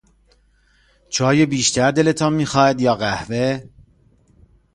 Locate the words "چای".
1.09-1.45